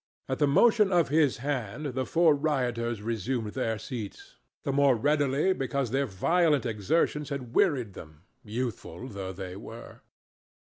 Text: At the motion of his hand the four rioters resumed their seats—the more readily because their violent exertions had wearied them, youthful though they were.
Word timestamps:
At 0.27 0.39
the 0.39 0.47
motion 0.47 0.91
of 0.91 1.09
his 1.09 1.37
hand 1.45 1.93
the 1.93 2.07
four 2.07 2.33
rioters 2.33 3.03
resumed 3.03 3.51
their 3.51 3.77
seats—the 3.77 4.73
more 4.73 4.95
readily 4.95 5.53
because 5.53 5.91
their 5.91 6.07
violent 6.07 6.65
exertions 6.65 7.29
had 7.29 7.53
wearied 7.53 7.93
them, 7.93 8.23
youthful 8.43 9.07
though 9.07 9.31
they 9.31 9.55
were. 9.55 10.01